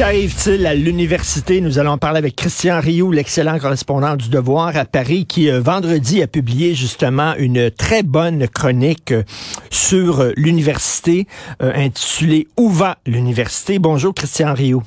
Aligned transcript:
Qu'arrive-t-il 0.00 0.64
à 0.64 0.74
l'université? 0.74 1.60
Nous 1.60 1.78
allons 1.78 1.98
parler 1.98 2.16
avec 2.16 2.34
Christian 2.34 2.80
Rioux, 2.80 3.12
l'excellent 3.12 3.58
correspondant 3.58 4.16
du 4.16 4.30
Devoir 4.30 4.74
à 4.74 4.86
Paris, 4.86 5.26
qui 5.26 5.50
euh, 5.50 5.60
vendredi 5.60 6.22
a 6.22 6.26
publié 6.26 6.74
justement 6.74 7.34
une 7.36 7.70
très 7.70 8.02
bonne 8.02 8.48
chronique 8.48 9.12
euh, 9.12 9.24
sur 9.68 10.20
euh, 10.20 10.32
l'université 10.36 11.26
intitulée 11.60 12.48
Où 12.56 12.70
va 12.70 12.96
l'université? 13.04 13.78
Bonjour 13.78 14.14
Christian 14.14 14.54
Rioux. 14.54 14.82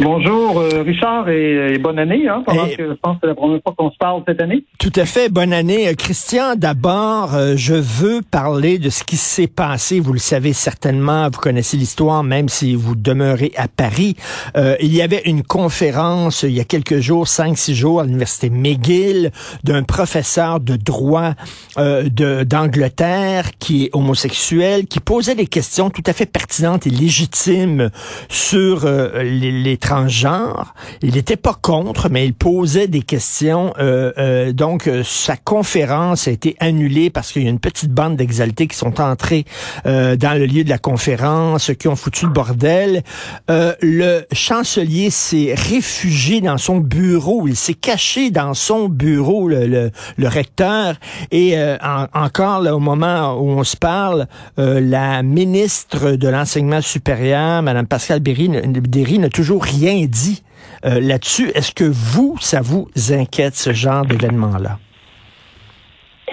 Bonjour 0.00 0.60
euh, 0.60 0.82
Richard 0.82 1.26
et, 1.30 1.78
bonne 1.78 1.98
année. 1.98 2.28
Hein, 2.28 2.42
pendant 2.44 2.66
que 2.66 2.90
je 2.90 2.92
pense 3.00 3.14
que 3.14 3.20
c'est 3.22 3.28
la 3.28 3.34
première 3.34 3.62
fois 3.62 3.74
qu'on 3.76 3.90
se 3.90 3.96
parle 3.96 4.22
cette 4.28 4.42
année. 4.42 4.62
Tout 4.78 4.92
à 4.94 5.06
fait, 5.06 5.30
bonne 5.30 5.54
année. 5.54 5.88
Euh, 5.88 5.94
Christian, 5.94 6.54
d'abord, 6.54 7.34
euh, 7.34 7.54
je 7.56 7.72
veux 7.72 8.20
parler 8.20 8.78
de 8.78 8.90
ce 8.90 9.04
qui 9.04 9.16
s'est 9.16 9.46
passé. 9.46 9.98
Vous 9.98 10.12
le 10.12 10.18
savez 10.18 10.52
certainement, 10.52 11.30
vous 11.32 11.40
connaissez 11.40 11.78
l'histoire, 11.78 12.22
même 12.22 12.50
si 12.50 12.74
vous 12.74 12.94
demeurez 12.94 13.52
à 13.56 13.68
Paris. 13.68 14.16
il 14.54 14.94
y 14.94 15.00
avait 15.00 15.22
une 15.24 15.42
conférence 15.42 16.42
il 16.42 16.52
y 16.52 16.60
a 16.60 16.64
quelques 16.64 17.00
jours, 17.00 17.26
cinq, 17.26 17.56
six 17.56 17.74
jours, 17.74 18.00
à 18.00 18.04
l'université 18.04 18.50
McGill, 18.50 19.30
d'un 19.64 19.82
professeur 19.82 20.60
de 20.60 20.76
droit 20.76 21.32
de 21.76 22.44
d'Angleterre 22.44 23.50
qui 23.58 23.84
est 23.84 23.90
homosexuel, 23.92 24.86
qui 24.86 25.00
posait 25.00 25.34
des 25.34 25.46
questions 25.46 25.90
tout 25.90 26.02
à 26.06 26.12
fait 26.12 26.26
pertinentes 26.26 26.86
et 26.86 26.90
légitimes 26.90 27.90
sur 28.28 28.86
les, 28.86 29.52
les 29.52 29.76
transgenre. 29.86 30.74
Il 31.00 31.14
n'était 31.14 31.36
pas 31.36 31.54
contre, 31.54 32.08
mais 32.10 32.26
il 32.26 32.34
posait 32.34 32.88
des 32.88 33.02
questions. 33.02 33.72
Euh, 33.78 34.12
euh, 34.18 34.52
donc, 34.52 34.88
euh, 34.88 35.02
sa 35.04 35.36
conférence 35.36 36.26
a 36.26 36.32
été 36.32 36.56
annulée 36.58 37.08
parce 37.08 37.30
qu'il 37.30 37.44
y 37.44 37.46
a 37.46 37.50
une 37.50 37.60
petite 37.60 37.92
bande 37.92 38.16
d'exaltés 38.16 38.66
qui 38.66 38.76
sont 38.76 39.00
entrés 39.00 39.44
dans 39.84 40.38
le 40.38 40.46
lieu 40.46 40.64
de 40.64 40.68
la 40.68 40.78
conférence, 40.78 41.70
qui 41.78 41.86
ont 41.88 41.96
foutu 41.96 42.26
le 42.26 42.32
bordel. 42.32 43.02
le 43.48 44.22
chancelier 44.32 45.10
s'est 45.10 45.54
réfugié 45.56 46.40
dans 46.40 46.58
son 46.58 46.78
bureau. 46.78 47.46
Il 47.46 47.56
s'est 47.56 47.74
caché 47.74 48.30
dans 48.30 48.54
son 48.54 48.88
bureau, 48.88 49.48
le, 49.48 49.90
recteur. 50.18 50.96
Et 51.30 51.56
encore, 52.14 52.60
là, 52.60 52.74
au 52.74 52.80
moment 52.80 53.34
où 53.34 53.50
on 53.50 53.64
se 53.64 53.76
parle, 53.76 54.26
la 54.56 55.22
ministre 55.22 56.12
de 56.12 56.28
l'enseignement 56.28 56.80
supérieur, 56.80 57.62
Mme 57.62 57.86
Pascal 57.86 58.20
Berry, 58.20 58.48
n'a 59.18 59.28
toujours 59.28 59.62
rien 59.62 59.75
rien 59.78 60.06
dit 60.06 60.42
euh, 60.84 61.00
là-dessus. 61.00 61.50
Est-ce 61.54 61.72
que 61.72 61.84
vous, 61.84 62.36
ça 62.40 62.60
vous 62.60 62.88
inquiète 63.10 63.54
ce 63.54 63.72
genre 63.72 64.04
d'événement-là? 64.04 64.78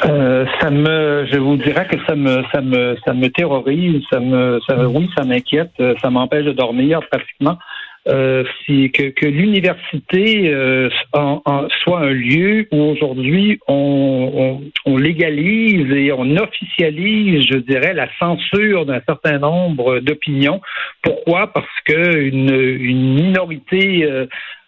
Euh, 0.06 0.46
ça 0.60 0.70
me, 0.70 1.26
je 1.32 1.38
vous 1.38 1.56
dirais 1.56 1.88
que 1.88 1.98
ça 2.06 2.16
me, 2.16 2.44
ça 2.52 2.62
me, 2.62 2.98
ça 3.06 3.14
me 3.14 3.28
terrorise, 3.30 4.04
ça 4.12 4.20
me, 4.20 4.60
oui, 4.88 5.10
ça 5.16 5.24
m'inquiète, 5.24 5.72
euh, 5.80 5.94
ça 6.02 6.10
m'empêche 6.10 6.46
de 6.46 6.52
dormir 6.52 7.00
pratiquement 7.10 7.58
euh, 8.08 8.44
que, 8.68 9.10
que 9.10 9.26
l'université 9.26 10.54
euh, 10.54 10.90
soit 11.14 12.00
un 12.00 12.12
lieu 12.12 12.68
où 12.72 12.78
aujourd'hui 12.78 13.60
on, 13.68 14.62
on, 14.86 14.98
légalise 14.98 15.92
et 15.92 16.12
on 16.12 16.36
officialise, 16.36 17.48
je 17.50 17.58
dirais, 17.58 17.94
la 17.94 18.10
censure 18.20 18.86
d'un 18.86 19.02
certain 19.08 19.40
nombre 19.40 20.00
d'opinions. 20.00 20.62
Pourquoi? 21.02 21.48
Parce 21.54 21.66
que 21.86 22.18
une, 22.18 22.54
une 22.54 23.16
minorité 23.16 24.04
euh, 24.04 24.26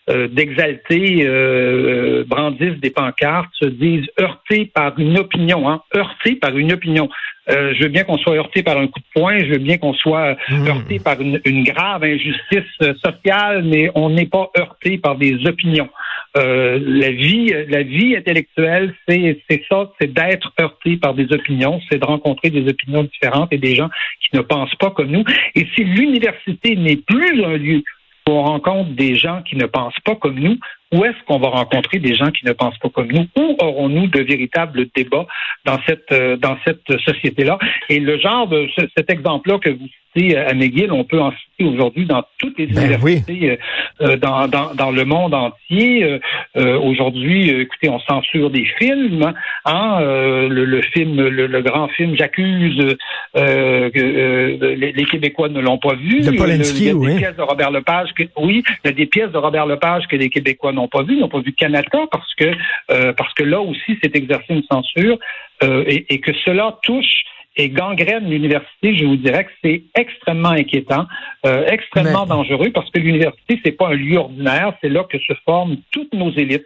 euh, 0.07 0.27
d'exalter 0.27 1.25
euh, 1.25 2.23
brandissent 2.27 2.79
des 2.79 2.91
pancartes, 2.91 3.49
se 3.59 3.65
disent 3.65 4.05
heurtés 4.21 4.65
par 4.65 4.99
une 4.99 5.17
opinion, 5.17 5.67
hein, 5.67 5.81
heurtés 5.95 6.35
par 6.35 6.55
une 6.55 6.73
opinion. 6.73 7.09
Euh, 7.49 7.73
je 7.75 7.83
veux 7.83 7.89
bien 7.89 8.03
qu'on 8.03 8.17
soit 8.17 8.35
heurté 8.35 8.63
par 8.63 8.77
un 8.77 8.87
coup 8.87 8.99
de 8.99 9.05
poing, 9.13 9.39
je 9.39 9.51
veux 9.51 9.57
bien 9.59 9.77
qu'on 9.77 9.93
soit 9.93 10.35
hmm. 10.49 10.67
heurté 10.67 10.99
par 10.99 11.19
une, 11.21 11.63
grave 11.63 12.03
injustice 12.03 12.63
sociale, 13.03 13.63
mais 13.63 13.91
on 13.95 14.09
n'est 14.09 14.25
pas 14.25 14.49
heurté 14.57 14.97
par 14.97 15.15
des 15.15 15.45
opinions. 15.45 15.89
la 16.35 17.11
vie, 17.11 17.53
la 17.69 17.83
vie 17.83 18.15
intellectuelle, 18.15 18.93
c'est 19.07 19.63
ça, 19.69 19.91
c'est 19.99 20.11
d'être 20.11 20.51
heurté 20.59 20.97
par 20.97 21.13
des 21.13 21.31
opinions, 21.31 21.79
c'est 21.89 21.99
de 21.99 22.05
rencontrer 22.05 22.49
des 22.49 22.67
opinions 22.67 23.03
différentes 23.03 23.53
et 23.53 23.57
des 23.57 23.75
gens 23.75 23.89
qui 24.21 24.35
ne 24.35 24.41
pensent 24.41 24.75
pas 24.75 24.91
comme 24.91 25.11
nous. 25.11 25.23
Et 25.55 25.65
si 25.75 25.83
l'université 25.83 26.75
n'est 26.75 26.97
plus 26.97 27.43
un 27.43 27.57
lieu 27.57 27.83
on 28.27 28.43
rencontre 28.43 28.91
des 28.91 29.15
gens 29.15 29.41
qui 29.43 29.55
ne 29.55 29.65
pensent 29.65 29.99
pas 30.03 30.15
comme 30.15 30.39
nous, 30.39 30.57
où 30.95 31.03
est-ce 31.03 31.17
qu'on 31.27 31.39
va 31.39 31.49
rencontrer 31.49 31.99
des 31.99 32.15
gens 32.15 32.31
qui 32.31 32.45
ne 32.45 32.53
pensent 32.53 32.77
pas 32.77 32.89
comme 32.89 33.11
nous? 33.11 33.27
Où 33.35 33.55
aurons-nous 33.59 34.07
de 34.07 34.21
véritables 34.21 34.85
débats 34.95 35.27
dans 35.65 35.77
cette 35.85 36.11
euh, 36.11 36.37
dans 36.37 36.57
cette 36.65 36.85
société-là? 37.05 37.57
Et 37.89 37.99
le 37.99 38.17
genre 38.17 38.47
de 38.47 38.67
cet 38.95 39.09
exemple-là 39.09 39.59
que 39.59 39.71
vous 39.71 39.87
citez 40.15 40.37
à 40.37 40.53
McGill, 40.53 40.91
on 40.93 41.03
peut 41.03 41.21
en 41.21 41.31
citer 41.31 41.69
aujourd'hui 41.69 42.05
dans 42.05 42.23
toutes 42.37 42.57
les 42.57 42.67
ben 42.67 42.85
universités 42.85 43.51
euh, 43.51 43.57
euh, 44.01 44.17
dans, 44.17 44.47
dans, 44.47 44.73
dans, 44.73 44.91
le 44.91 45.03
monde 45.03 45.33
entier. 45.33 46.19
aujourd'hui, 46.55 47.49
écoutez, 47.49 47.89
on 47.89 47.99
censure 47.99 48.49
des 48.49 48.65
films. 48.79 49.33
Hein, 49.65 49.99
le, 49.99 50.81
film, 50.81 51.21
le, 51.27 51.61
grand 51.61 51.89
film 51.89 52.15
J'accuse, 52.15 52.95
les, 53.35 54.91
les, 54.93 55.05
Québécois 55.05 55.49
ne 55.49 55.59
l'ont 55.59 55.77
pas 55.77 55.95
vu. 55.95 56.21
De 56.21 56.31
il 56.31 56.39
y 56.85 56.89
a 56.89 56.93
des 56.93 57.17
pièces 57.17 57.35
de 57.35 57.41
Robert 57.41 57.71
Lepage 57.71 58.13
que, 58.13 58.23
oui, 58.37 58.63
il 58.83 58.87
y 58.87 58.89
a 58.89 58.93
des 58.93 59.05
pièces 59.05 59.31
de 59.31 59.37
Robert 59.37 59.65
Lepage 59.65 60.07
que 60.07 60.15
les 60.15 60.29
Québécois 60.29 60.71
n'ont 60.71 60.84
pas 60.87 61.03
vu, 61.03 61.17
n'ont 61.17 61.29
pas 61.29 61.39
vu 61.39 61.53
Canada 61.53 61.99
parce 62.11 62.33
que 62.35 62.51
euh, 62.91 63.13
parce 63.13 63.33
que 63.33 63.43
là 63.43 63.61
aussi 63.61 63.97
c'est 64.01 64.15
exercé 64.15 64.45
une 64.49 64.63
censure 64.71 65.17
euh, 65.63 65.83
et, 65.87 66.19
que 66.19 66.33
cela 66.45 66.77
touche 66.83 67.23
et 67.57 67.69
gangrène 67.69 68.29
l'université, 68.29 68.95
je 68.97 69.05
vous 69.05 69.15
dirais 69.15 69.45
que 69.45 69.51
c'est 69.63 69.83
extrêmement 69.95 70.49
inquiétant, 70.49 71.05
euh, 71.45 71.65
extrêmement 71.67 72.25
dangereux 72.25 72.69
parce 72.73 72.89
que 72.91 72.99
l'université 72.99 73.59
c'est 73.63 73.71
pas 73.71 73.87
un 73.87 73.93
lieu 73.93 74.17
ordinaire, 74.17 74.73
c'est 74.81 74.89
là 74.89 75.05
que 75.09 75.17
se 75.19 75.33
forment 75.45 75.77
toutes 75.91 76.13
nos 76.13 76.31
élites. 76.31 76.65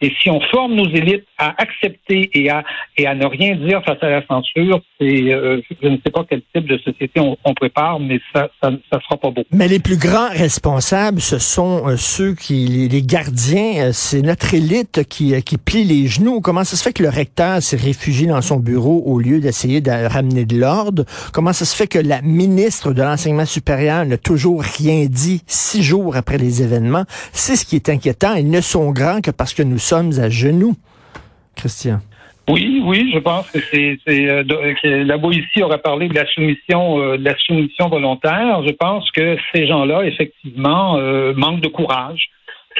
Et 0.00 0.12
si 0.20 0.30
on 0.30 0.40
forme 0.40 0.74
nos 0.74 0.88
élites 0.88 1.26
à 1.36 1.54
accepter 1.60 2.30
et 2.32 2.50
à 2.50 2.64
et 2.96 3.06
à 3.06 3.14
ne 3.14 3.26
rien 3.26 3.54
dire 3.56 3.82
face 3.84 4.02
à 4.02 4.08
la 4.08 4.26
censure, 4.26 4.80
c'est 4.98 5.32
euh, 5.32 5.60
je 5.82 5.88
ne 5.88 5.96
sais 6.04 6.10
pas 6.10 6.24
quel 6.28 6.42
type 6.54 6.66
de 6.66 6.78
société 6.78 7.20
on, 7.20 7.54
prépare, 7.54 8.00
mais 8.00 8.20
ça, 8.34 8.48
ça 8.62 8.70
ça 8.90 8.98
sera 9.00 9.18
pas 9.18 9.30
beau. 9.30 9.44
Mais 9.52 9.68
les 9.68 9.80
plus 9.80 9.98
grands 9.98 10.30
responsables, 10.30 11.20
ce 11.20 11.38
sont 11.38 11.86
euh, 11.86 11.96
ceux 11.96 12.34
qui 12.34 12.88
les 12.90 13.02
gardiens, 13.02 13.88
euh, 13.88 13.90
c'est 13.92 14.22
notre 14.22 14.54
élite 14.54 15.04
qui 15.08 15.40
qui 15.42 15.58
plie 15.58 15.84
les 15.84 16.06
genoux. 16.06 16.40
Comment 16.40 16.64
ça 16.64 16.76
se 16.76 16.82
fait 16.82 16.94
que 16.94 17.02
le 17.02 17.10
recteur 17.10 17.60
s'est 17.60 17.76
réfugié 17.76 18.26
dans 18.26 18.40
son 18.40 18.58
bureau 18.58 19.02
au 19.04 19.18
lieu 19.18 19.40
d'essayer 19.40 19.80
de 19.82 19.90
ramener 19.90 20.29
Comment 21.32 21.52
ça 21.52 21.64
se 21.64 21.76
fait 21.76 21.86
que 21.86 21.98
la 21.98 22.22
ministre 22.22 22.92
de 22.92 23.02
l'Enseignement 23.02 23.44
supérieur 23.44 24.04
n'a 24.04 24.18
toujours 24.18 24.62
rien 24.62 25.06
dit 25.08 25.42
six 25.46 25.82
jours 25.82 26.16
après 26.16 26.38
les 26.38 26.62
événements? 26.62 27.04
C'est 27.32 27.56
ce 27.56 27.64
qui 27.64 27.76
est 27.76 27.88
inquiétant. 27.88 28.34
Ils 28.34 28.50
ne 28.50 28.60
sont 28.60 28.90
grands 28.92 29.20
que 29.20 29.30
parce 29.30 29.54
que 29.54 29.62
nous 29.62 29.78
sommes 29.78 30.12
à 30.18 30.28
genoux. 30.28 30.74
Christian. 31.56 32.00
Oui, 32.48 32.82
oui, 32.84 33.10
je 33.14 33.18
pense 33.18 33.48
que 33.50 33.58
c'est 33.72 33.98
euh, 34.08 34.42
la 35.04 35.18
Boétie 35.18 35.62
aurait 35.62 35.78
parlé 35.78 36.08
de 36.08 36.14
la 36.14 36.26
soumission, 36.26 37.00
euh, 37.00 37.16
de 37.16 37.24
la 37.24 37.36
soumission 37.38 37.88
volontaire. 37.88 38.62
Je 38.66 38.72
pense 38.72 39.08
que 39.12 39.36
ces 39.54 39.66
gens-là, 39.68 40.04
effectivement, 40.04 40.96
euh, 40.96 41.32
manquent 41.36 41.60
de 41.60 41.68
courage. 41.68 42.30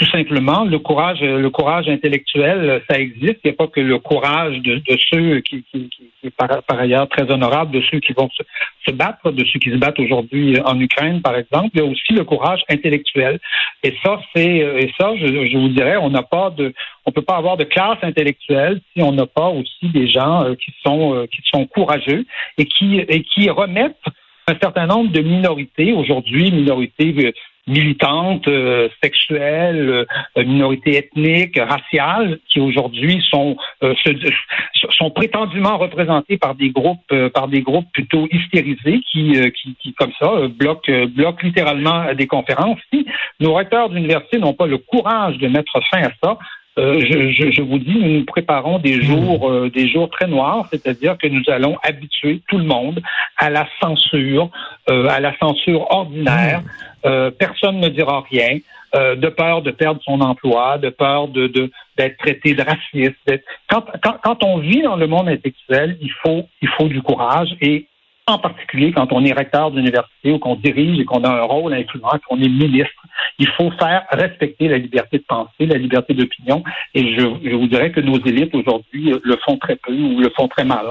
Tout 0.01 0.11
simplement, 0.11 0.65
le 0.65 0.79
courage, 0.79 1.21
le 1.21 1.51
courage 1.51 1.87
intellectuel, 1.87 2.83
ça 2.89 2.99
existe. 2.99 3.37
Il 3.45 3.49
n'y 3.49 3.51
a 3.51 3.53
pas 3.53 3.67
que 3.67 3.81
le 3.81 3.99
courage 3.99 4.57
de, 4.61 4.81
ceux 5.13 5.41
qui, 5.41 5.63
qui, 5.71 5.91
qui, 5.91 6.11
est 6.25 6.31
par, 6.31 6.51
ailleurs 6.69 7.07
très 7.11 7.31
honorable, 7.31 7.73
de 7.73 7.83
ceux 7.91 8.01
qui 8.01 8.15
vont 8.15 8.31
se, 8.31 8.43
se 8.87 8.93
battre, 8.93 9.31
de 9.31 9.45
ceux 9.45 9.59
qui 9.59 9.71
se 9.71 9.77
battent 9.77 10.01
aujourd'hui 10.01 10.59
en 10.65 10.81
Ukraine, 10.81 11.21
par 11.21 11.37
exemple. 11.37 11.69
Il 11.75 11.81
y 11.81 11.83
a 11.83 11.85
aussi 11.85 12.15
le 12.15 12.25
courage 12.25 12.63
intellectuel. 12.71 13.41
Et 13.83 13.95
ça, 14.03 14.19
c'est 14.35 14.57
et 14.57 14.91
ça, 14.99 15.13
je, 15.17 15.27
je 15.27 15.59
vous 15.59 15.69
dirais, 15.69 15.99
on 15.99 16.09
n'a 16.09 16.23
pas 16.23 16.49
de, 16.49 16.73
on 17.05 17.13
peut 17.13 17.21
pas 17.21 17.37
avoir 17.37 17.59
de 17.59 17.65
classe 17.65 17.99
intellectuelle 18.01 18.81
si 18.95 19.03
on 19.03 19.13
n'a 19.13 19.27
pas 19.27 19.49
aussi 19.49 19.89
des 19.93 20.09
gens 20.09 20.45
euh, 20.45 20.55
qui 20.55 20.73
sont 20.83 21.15
euh, 21.15 21.27
qui 21.27 21.43
sont 21.53 21.67
courageux 21.67 22.25
et 22.57 22.65
qui 22.65 23.01
et 23.01 23.23
qui 23.23 23.51
remettent 23.51 24.07
un 24.51 24.57
certain 24.61 24.87
nombre 24.87 25.13
de 25.13 25.21
minorités 25.21 25.93
aujourd'hui, 25.93 26.51
minorités 26.51 27.15
euh, 27.19 27.33
militantes, 27.71 28.49
euh, 28.49 28.89
sexuelles, 29.03 30.07
euh, 30.37 30.45
minorités 30.45 30.97
ethniques, 30.97 31.59
raciales, 31.59 32.39
qui 32.49 32.61
aujourd'hui 32.61 33.23
sont 33.31 33.57
euh, 33.83 33.95
sont 34.91 35.11
prétendument 35.11 35.79
représentées 35.79 36.37
par 36.37 36.55
des 36.55 36.71
groupes 36.71 37.15
par 37.33 37.49
des 37.49 37.63
groupes 37.63 37.87
plutôt 37.93 38.29
hystérisés 38.31 39.01
qui 39.11 39.33
qui, 39.53 39.75
qui 39.81 39.95
comme 39.95 40.13
ça 40.19 40.49
bloquent 40.49 41.07
bloquent 41.07 41.43
littéralement 41.43 42.13
des 42.15 42.27
conférences. 42.27 42.79
Si 42.93 43.07
nos 43.39 43.55
recteurs 43.55 43.89
d'université 43.89 44.39
n'ont 44.39 44.53
pas 44.53 44.67
le 44.67 44.79
courage 44.79 45.39
de 45.39 45.49
mettre 45.49 45.73
fin 45.91 46.03
à 46.03 46.11
ça, 46.23 46.39
euh, 46.79 47.01
je, 47.01 47.51
je, 47.51 47.63
vous 47.63 47.79
dis, 47.79 47.99
nous 47.99 48.19
nous 48.19 48.25
préparons 48.25 48.79
des 48.79 48.97
hmm. 48.97 49.03
jours, 49.03 49.51
euh, 49.51 49.71
des 49.71 49.89
jours 49.89 50.09
très 50.09 50.29
noirs, 50.29 50.67
c'est-à-dire 50.71 51.19
que 51.19 51.27
nous 51.27 51.43
allons 51.49 51.77
habituer 51.83 52.43
tout 52.49 52.59
le 52.59 52.65
monde 52.65 53.03
à 53.37 53.51
la 53.51 53.67
censure, 53.83 54.51
euh, 54.89 55.09
à 55.09 55.21
la 55.21 55.37
censure 55.39 55.91
ordinaire. 55.91 56.63
Hmm. 57.05 57.31
personne 57.39 57.81
ne 57.81 57.89
dira 57.89 58.25
rien. 58.31 58.59
de 58.95 59.29
peur 59.29 59.63
de 59.63 59.71
perdre 59.71 60.01
son 60.03 60.21
emploi, 60.21 60.77
de 60.79 60.91
peur 60.91 61.29
de 61.29 61.47
d'être 61.97 62.19
traité 62.19 62.55
de 62.55 62.63
raciste. 62.63 63.31
Quand, 63.71 63.85
quand, 64.03 64.17
quand 64.23 64.45
on 64.45 64.59
vit 64.59 64.83
dans 64.83 64.97
le 64.97 65.07
monde 65.07 65.29
intellectuel, 65.29 65.97
il 66.03 66.13
faut 66.23 66.43
il 66.61 66.69
faut 66.77 66.89
du 66.89 67.01
courage 67.01 67.57
et 67.61 67.87
en 68.27 68.39
particulier 68.39 68.93
quand 68.93 69.13
on 69.13 69.25
est 69.25 69.33
recteur 69.33 69.71
d'université 69.71 70.33
ou 70.33 70.39
qu'on 70.39 70.57
dirige 70.57 70.99
et 71.01 71.05
qu'on 71.05 71.25
a 71.25 71.29
un 71.29 71.43
rôle 71.43 71.75
influent, 71.75 72.19
qu'on 72.29 72.39
est 72.39 72.49
ministre 72.49 73.01
il 73.39 73.49
faut 73.57 73.71
faire 73.79 74.03
respecter 74.11 74.69
la 74.69 74.79
liberté 74.79 75.19
de 75.19 75.25
penser, 75.27 75.67
la 75.67 75.79
liberté 75.79 76.15
d'opinion. 76.15 76.63
Et 76.95 77.15
je, 77.17 77.57
vous 77.57 77.67
dirais 77.67 77.91
que 77.91 78.01
nos 78.01 78.19
élites 78.25 78.55
aujourd'hui 78.55 79.15
le 79.23 79.37
font 79.45 79.57
très 79.57 79.77
peu 79.77 79.93
ou 79.93 80.21
le 80.21 80.31
font 80.37 80.49
très 80.49 80.65
mal. 80.65 80.87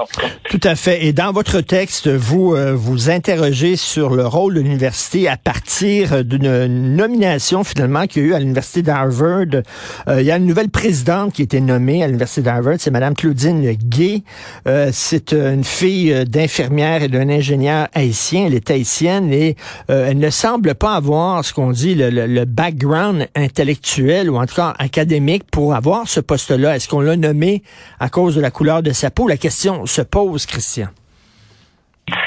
Tout 0.48 0.60
à 0.64 0.74
fait. 0.74 1.04
Et 1.06 1.12
dans 1.12 1.32
votre 1.32 1.60
texte, 1.60 2.08
vous 2.08 2.54
euh, 2.54 2.74
vous 2.74 3.10
interrogez 3.10 3.76
sur 3.76 4.10
le 4.10 4.26
rôle 4.26 4.54
de 4.54 4.60
l'université 4.60 5.28
à 5.28 5.36
partir 5.36 6.24
d'une 6.24 6.66
nomination 6.96 7.62
finalement 7.62 8.06
qu'il 8.06 8.22
y 8.22 8.26
a 8.26 8.28
eu 8.28 8.34
à 8.34 8.40
l'université 8.40 8.82
d'Harvard. 8.82 9.62
Euh, 10.08 10.20
il 10.20 10.26
y 10.26 10.30
a 10.30 10.36
une 10.36 10.46
nouvelle 10.46 10.70
présidente 10.70 11.32
qui 11.34 11.42
a 11.42 11.44
été 11.44 11.60
nommée 11.60 12.02
à 12.02 12.06
l'université 12.06 12.42
d'Harvard, 12.42 12.76
c'est 12.78 12.90
Madame 12.90 13.14
Claudine 13.14 13.60
Gay. 13.62 14.22
Euh, 14.66 14.88
c'est 14.92 15.32
une 15.32 15.64
fille 15.64 16.24
d'infirmière 16.26 17.02
et 17.02 17.08
d'un 17.20 17.28
ingénieur 17.30 17.88
haïtien. 17.94 18.46
Elle 18.46 18.54
est 18.54 18.70
haïtienne 18.70 19.32
et 19.32 19.56
elle 19.88 20.18
ne 20.18 20.30
semble 20.30 20.74
pas 20.74 20.94
avoir 20.94 21.44
ce 21.44 21.52
qu'on 21.52 21.70
dit 21.70 21.94
le 21.94 22.10
le, 22.10 22.44
background 22.44 23.28
intellectuel 23.34 24.30
ou 24.30 24.36
en 24.36 24.46
tout 24.46 24.54
cas 24.54 24.74
académique 24.78 25.44
pour 25.50 25.74
avoir 25.74 26.08
ce 26.08 26.20
poste-là? 26.20 26.76
Est-ce 26.76 26.88
qu'on 26.88 27.00
l'a 27.00 27.16
nommé 27.16 27.62
à 27.98 28.08
cause 28.08 28.34
de 28.34 28.40
la 28.40 28.50
couleur 28.50 28.82
de 28.82 28.92
sa 28.92 29.10
peau? 29.10 29.28
La 29.28 29.36
question 29.36 29.86
se 29.86 30.02
pose, 30.02 30.46
Christian 30.46 30.88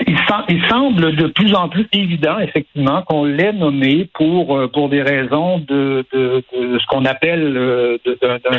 il, 0.08 0.64
semble 0.68 1.16
de 1.16 1.28
plus 1.28 1.54
en 1.54 1.70
plus 1.70 1.88
évident, 1.94 2.40
effectivement, 2.40 3.02
qu'on 3.04 3.26
l'ait 3.26 3.54
nommé 3.54 4.10
pour 4.14 4.58
euh, 4.58 4.68
pour 4.68 4.90
des 4.90 5.02
raisons 5.02 5.60
de, 5.60 6.06
de, 6.14 6.44
de 6.54 6.80
ce 6.80 6.86
qu'on 6.88 7.06
appelle 7.06 7.56
euh, 7.58 7.98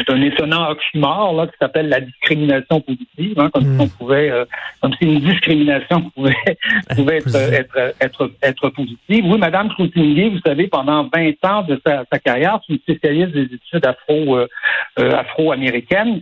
d'un 0.07 0.23
étonnant 0.23 0.71
oxymore 0.71 1.35
là, 1.35 1.47
qui 1.47 1.55
s'appelle 1.61 1.89
la 1.89 2.01
discrimination 2.01 2.81
positive, 2.81 3.39
hein, 3.39 3.51
comme 3.53 3.65
si 3.65 3.69
hmm. 3.69 3.81
on 3.81 3.89
pouvait, 3.89 4.31
euh, 4.31 4.45
comme 4.81 4.93
si 4.95 5.05
une 5.05 5.21
discrimination 5.21 6.11
pouvait 6.15 6.35
pouvait 6.95 7.19
être, 7.19 7.37
être, 7.37 7.95
être 8.01 8.31
être 8.43 8.69
positive. 8.71 9.25
Oui, 9.27 9.39
Madame 9.39 9.69
Croutinguet, 9.71 10.29
vous 10.29 10.41
savez, 10.45 10.69
pendant 10.69 11.09
20 11.15 11.45
ans 11.45 11.63
de 11.63 11.81
sa, 11.87 12.05
sa 12.11 12.19
carrière, 12.19 12.61
c'est 12.67 12.75
une 12.75 12.79
spécialiste 12.81 13.33
des 13.33 13.45
études 13.45 13.87
afro 13.87 14.39
afro-américaines. 14.97 16.21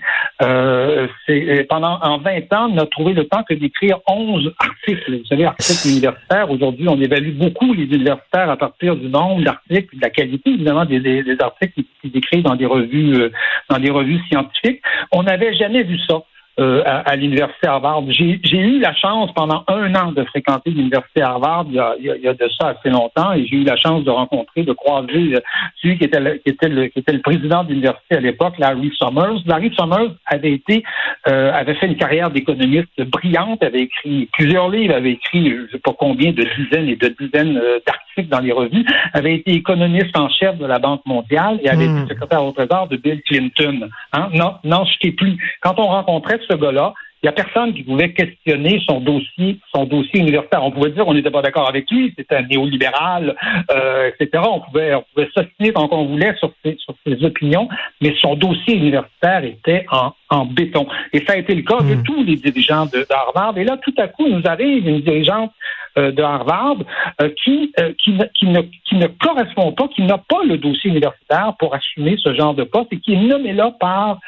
c'est 1.26 1.66
pendant 1.68 1.98
en 2.02 2.18
20 2.18 2.52
ans, 2.52 2.70
on 2.72 2.78
a 2.78 2.86
trouvé 2.86 3.12
le 3.12 3.24
temps 3.24 3.42
que 3.42 3.54
d'écrire 3.54 3.98
11 4.08 4.52
articles. 4.58 5.11
Vous 5.18 5.26
savez, 5.26 5.44
articles 5.44 5.88
universitaires. 5.88 6.50
Aujourd'hui, 6.50 6.88
on 6.88 7.00
évalue 7.00 7.32
beaucoup 7.32 7.74
les 7.74 7.84
universitaires 7.84 8.50
à 8.50 8.56
partir 8.56 8.96
du 8.96 9.08
nombre 9.08 9.42
d'articles, 9.42 9.96
de 9.96 10.00
la 10.00 10.10
qualité 10.10 10.50
évidemment 10.50 10.84
des, 10.84 11.00
des, 11.00 11.36
articles 11.40 11.82
qu'ils 12.00 12.16
écrivent 12.16 12.42
dans 12.42 12.56
des 12.56 12.66
revues, 12.66 13.14
euh, 13.14 13.30
dans 13.68 13.78
des 13.78 13.90
revues 13.90 14.20
scientifiques. 14.28 14.82
On 15.12 15.22
n'avait 15.22 15.54
jamais 15.54 15.82
vu 15.82 15.98
ça. 16.08 16.22
Euh, 16.60 16.82
à, 16.84 17.16
l'université 17.16 17.66
Harvard. 17.66 18.02
J'ai 18.10 18.58
eu 18.58 18.78
la 18.78 18.92
chance 18.94 19.32
pendant 19.34 19.64
un 19.68 19.94
an 19.94 20.12
de 20.12 20.22
fréquenter 20.24 20.70
l'université 20.70 21.22
Harvard 21.22 21.64
il 21.68 21.76
y, 21.76 21.78
a, 21.78 21.94
il 21.98 22.04
y, 22.04 22.28
a, 22.28 22.34
de 22.34 22.46
ça 22.60 22.76
assez 22.76 22.90
longtemps 22.90 23.32
et 23.32 23.46
j'ai 23.46 23.56
eu 23.56 23.64
la 23.64 23.76
chance 23.76 24.04
de 24.04 24.10
rencontrer, 24.10 24.62
de 24.62 24.74
croiser 24.74 25.34
euh, 25.34 25.40
celui 25.80 25.96
qui 25.96 26.04
était 26.04 26.20
le, 26.20 26.34
qui 26.34 26.50
était 26.50 26.68
le, 26.68 26.88
qui 26.88 26.98
était 26.98 27.14
le 27.14 27.22
président 27.22 27.64
de 27.64 27.70
l'université 27.70 28.16
à 28.16 28.20
l'époque, 28.20 28.58
Larry 28.58 28.92
Summers. 28.98 29.40
Larry 29.46 29.72
Summers 29.74 30.10
avait 30.26 30.52
été 30.52 30.82
euh, 31.26 31.52
avait 31.54 31.74
fait 31.74 31.86
une 31.86 31.96
carrière 31.96 32.30
d'économiste 32.30 33.00
brillante, 33.00 33.62
avait 33.62 33.84
écrit 33.84 34.28
plusieurs 34.34 34.68
livres, 34.68 34.94
avait 34.94 35.12
écrit 35.12 35.50
je 35.50 35.72
sais 35.72 35.78
pas 35.78 35.94
combien 35.98 36.32
de 36.32 36.44
dizaines 36.58 36.88
et 36.90 36.96
de 36.96 37.16
dizaines 37.18 37.54
d'articles 37.86 38.28
dans 38.28 38.40
les 38.40 38.52
revues, 38.52 38.84
avait 39.14 39.36
été 39.36 39.52
économiste 39.52 40.14
en 40.18 40.28
chef 40.28 40.58
de 40.58 40.66
la 40.66 40.78
Banque 40.78 41.06
mondiale 41.06 41.60
et 41.62 41.70
avait 41.70 41.84
été 41.84 41.94
hmm. 41.94 42.08
secrétaire 42.08 42.44
au 42.44 42.52
Trésor 42.52 42.88
de 42.88 42.98
Bill 42.98 43.22
Clinton. 43.22 43.88
Hein? 44.12 44.28
Non, 44.34 44.56
non, 44.64 44.84
je 44.84 44.98
t'ai 44.98 45.12
plus. 45.12 45.38
Quand 45.62 45.78
on 45.78 45.86
rencontrait 45.86 46.41
ce 46.48 46.54
gars-là, 46.54 46.94
il 47.22 47.26
n'y 47.26 47.28
a 47.28 47.44
personne 47.44 47.72
qui 47.72 47.84
pouvait 47.84 48.12
questionner 48.12 48.82
son 48.84 48.98
dossier, 48.98 49.60
son 49.72 49.84
dossier 49.84 50.18
universitaire. 50.18 50.64
On 50.64 50.72
pouvait 50.72 50.90
dire 50.90 51.04
qu'on 51.04 51.14
n'était 51.14 51.30
pas 51.30 51.40
d'accord 51.40 51.68
avec 51.68 51.88
lui, 51.88 52.12
c'était 52.18 52.34
un 52.34 52.42
néolibéral, 52.42 53.36
euh, 53.70 54.10
etc. 54.10 54.42
On 54.44 54.58
pouvait, 54.58 54.92
on 54.94 55.04
pouvait 55.14 55.28
s'ostiner 55.32 55.72
tant 55.72 55.86
qu'on 55.86 56.06
voulait 56.06 56.34
sur 56.38 56.52
ses, 56.64 56.76
sur 56.78 56.94
ses 57.06 57.24
opinions, 57.24 57.68
mais 58.00 58.12
son 58.20 58.34
dossier 58.34 58.74
universitaire 58.74 59.44
était 59.44 59.86
en, 59.92 60.12
en 60.30 60.46
béton. 60.46 60.88
Et 61.12 61.24
ça 61.24 61.34
a 61.34 61.36
été 61.36 61.54
le 61.54 61.62
cas 61.62 61.80
de 61.80 61.94
hmm. 61.94 62.02
tous 62.02 62.24
les 62.24 62.34
dirigeants 62.34 62.86
de, 62.86 63.06
Harvard. 63.08 63.56
Et 63.56 63.62
là, 63.62 63.76
tout 63.76 63.94
à 63.98 64.08
coup, 64.08 64.28
nous 64.28 64.42
arrive 64.44 64.88
une 64.88 65.02
dirigeante 65.02 65.52
de 65.96 66.22
Harvard 66.22 66.78
euh, 67.20 67.28
qui, 67.42 67.72
euh, 67.80 67.92
qui, 68.02 68.12
ne, 68.12 68.24
qui, 68.34 68.46
ne, 68.46 68.60
qui 68.60 68.94
ne 68.96 69.06
correspond 69.06 69.72
pas, 69.72 69.88
qui 69.88 70.02
n'a 70.02 70.18
pas 70.18 70.42
le 70.44 70.58
dossier 70.58 70.90
universitaire 70.90 71.54
pour 71.58 71.74
assumer 71.74 72.16
ce 72.22 72.34
genre 72.34 72.54
de 72.54 72.64
poste 72.64 72.92
et 72.92 73.00
qui 73.00 73.14
est 73.14 73.16
nommé 73.16 73.52
là 73.52 73.72
par, 73.78 74.18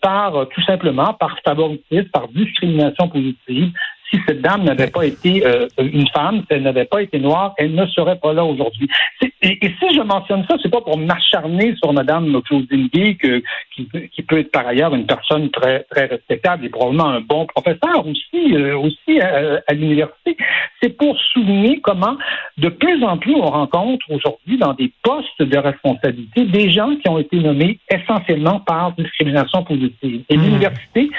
par 0.00 0.48
tout 0.48 0.62
simplement 0.62 1.14
par 1.14 1.38
favoritisme, 1.44 2.08
par 2.12 2.28
discrimination 2.28 3.08
positive. 3.08 3.72
Si 4.12 4.20
cette 4.26 4.42
dame 4.42 4.64
n'avait 4.64 4.90
pas 4.90 5.06
été 5.06 5.46
euh, 5.46 5.66
une 5.78 6.08
femme, 6.08 6.40
si 6.40 6.46
elle 6.50 6.62
n'avait 6.62 6.84
pas 6.84 7.02
été 7.02 7.18
noire, 7.18 7.54
elle 7.56 7.74
ne 7.74 7.86
serait 7.86 8.18
pas 8.18 8.32
là 8.32 8.44
aujourd'hui. 8.44 8.88
Et, 9.42 9.58
si 9.62 9.94
je 9.94 10.02
mentionne 10.02 10.44
ça, 10.48 10.56
c'est 10.62 10.70
pas 10.70 10.80
pour 10.80 10.98
m'acharner 10.98 11.74
sur 11.76 11.92
Madame 11.92 12.40
Claudine 12.42 12.88
Gay, 12.92 13.16
que, 13.16 13.42
qui, 13.74 13.88
qui, 14.12 14.22
peut 14.22 14.38
être 14.38 14.52
par 14.52 14.66
ailleurs 14.66 14.94
une 14.94 15.06
personne 15.06 15.50
très 15.50 15.84
très 15.90 16.06
respectable 16.06 16.66
et 16.66 16.68
probablement 16.68 17.08
un 17.08 17.20
bon 17.20 17.46
professeur 17.46 18.06
aussi 18.06 18.54
euh, 18.54 18.76
aussi 18.76 19.20
à, 19.20 19.72
l'université. 19.72 20.36
C'est 20.80 20.96
pour 20.96 21.18
souligner 21.32 21.80
comment 21.80 22.16
de 22.58 22.68
plus 22.68 23.02
en 23.04 23.16
plus 23.16 23.34
on 23.34 23.50
rencontre 23.50 24.04
aujourd'hui 24.10 24.58
dans 24.58 24.74
des 24.74 24.92
postes 25.02 25.42
de 25.42 25.58
responsabilité 25.58 26.44
des 26.44 26.70
gens 26.70 26.94
qui 26.96 27.08
ont 27.08 27.18
été 27.18 27.38
nommés 27.38 27.78
essentiellement 27.90 28.60
par 28.60 28.92
discrimination 28.92 29.64
positive. 29.64 30.22
Et 30.28 30.36
mmh. 30.36 30.42
l'université 30.42 31.10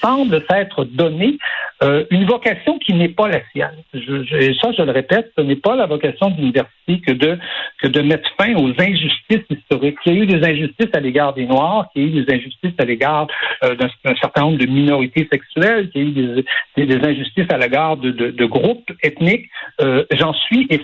semble 0.00 0.42
s'être 0.50 0.84
donné 0.84 1.38
euh, 1.82 1.87
une 2.10 2.24
vocation 2.26 2.78
qui 2.78 2.94
n'est 2.94 3.08
pas 3.08 3.28
la 3.28 3.40
sienne. 3.52 3.76
Et 3.94 4.54
ça, 4.60 4.72
je 4.76 4.82
le 4.82 4.92
répète, 4.92 5.32
ce 5.36 5.42
n'est 5.42 5.56
pas 5.56 5.76
la 5.76 5.86
vocation 5.86 6.30
de 6.30 6.36
l'université 6.36 7.00
que 7.06 7.12
de 7.12 7.38
que 7.80 7.86
de 7.88 8.00
mettre 8.00 8.28
fin 8.40 8.54
aux 8.56 8.72
injustices 8.78 9.46
historiques. 9.50 9.98
Il 10.06 10.14
y 10.14 10.18
a 10.18 10.22
eu 10.22 10.26
des 10.26 10.44
injustices 10.44 10.90
à 10.92 11.00
l'égard 11.00 11.34
des 11.34 11.46
Noirs, 11.46 11.88
il 11.94 12.02
y 12.02 12.04
a 12.04 12.08
eu 12.08 12.24
des 12.24 12.34
injustices 12.34 12.74
à 12.78 12.84
l'égard 12.84 13.26
euh, 13.64 13.74
d'un 13.76 14.16
certain 14.20 14.42
nombre 14.42 14.58
de 14.58 14.66
minorités 14.66 15.28
sexuelles, 15.30 15.90
il 15.94 16.02
y 16.02 16.04
a 16.04 16.82
eu 16.82 16.86
des, 16.86 17.08
injustices 17.08 17.50
à 17.50 17.58
l'égard 17.58 17.96
de, 17.96 18.44
groupes 18.46 18.90
ethniques. 19.02 19.48
Euh, 19.80 20.04
J'en 20.12 20.32
suis 20.32 20.66
et 20.70 20.80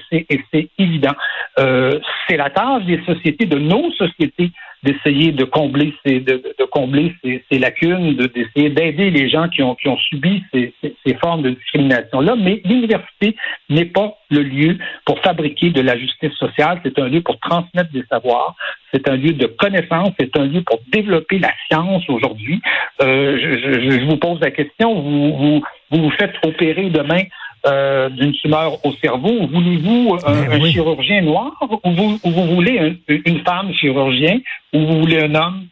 c'est 0.53 0.69
évident. 0.79 1.15
Euh, 1.59 1.99
c'est 2.29 2.37
la 2.37 2.51
tâche 2.51 2.85
des 2.85 3.01
sociétés, 3.05 3.47
de 3.47 3.59
nos 3.59 3.91
sociétés, 3.93 4.51
d'essayer 4.85 5.33
de 5.33 5.45
combler 5.45 5.95
ces, 6.05 6.21
de, 6.21 6.43
de 6.59 6.65
combler 6.65 7.15
ces, 7.23 7.43
ces 7.51 7.59
lacunes, 7.59 8.15
d'essayer 8.15 8.71
d'aider 8.71 9.11
les 9.11 9.29
gens 9.31 9.49
qui 9.49 9.63
ont, 9.63 9.75
qui 9.75 9.89
ont 9.89 9.97
subi 9.97 10.43
ces, 10.53 10.75
ces, 10.83 11.15
formes 11.15 11.43
de 11.43 11.51
discrimination-là. 11.51 12.37
Mais 12.37 12.61
l'université 12.65 13.35
n'est 13.71 13.87
pas 13.87 14.19
le 14.31 14.43
lieu 14.43 14.77
pour 15.07 15.19
fabriquer 15.21 15.71
de 15.71 15.81
la 15.81 15.99
justice 15.99 16.33
sociale. 16.35 16.81
C'est 16.85 16.99
un 16.99 17.09
lieu 17.09 17.23
pour 17.23 17.39
transmettre 17.41 17.91
des 17.93 18.05
savoirs. 18.11 18.55
C'est 18.93 19.09
un 19.09 19.17
lieu 19.17 19.33
de 19.33 19.47
connaissance. 19.47 20.11
C'est 20.21 20.37
un 20.37 20.45
lieu 20.45 20.63
pour 20.63 20.81
développer 20.93 21.39
la 21.39 21.53
science 21.67 22.03
aujourd'hui. 22.09 22.61
Euh, 23.03 23.39
je, 23.41 23.59
je, 23.59 24.01
je, 24.01 24.05
vous 24.05 24.19
pose 24.19 24.39
la 24.41 24.51
question. 24.51 25.01
Vous, 25.01 25.37
vous, 25.37 25.63
vous 25.91 26.03
vous 26.03 26.11
faites 26.11 26.35
opérer 26.45 26.91
demain 26.91 27.23
euh, 27.67 28.09
d'une 28.11 28.33
tumeur 28.33 28.85
au 28.85 28.93
cerveau, 29.03 29.47
voulez-vous 29.47 30.17
un, 30.27 30.33
Ben 30.49 30.63
un 30.63 30.71
chirurgien 30.71 31.23
noir 31.23 31.53
ou 31.85 31.91
vous, 31.91 32.19
ou 32.23 32.31
vous 32.31 32.47
voulez 32.55 32.79
un- 32.79 33.15
une 33.27 33.41
femme 33.41 33.73
chirurgien 33.73 34.39
ou 34.73 34.81
vous 34.81 35.01
voulez 35.01 35.21
un 35.23 35.35
homme? 35.35 35.67